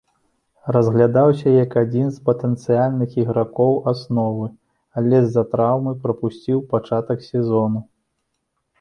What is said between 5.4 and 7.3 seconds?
траўмы прапусціў пачатак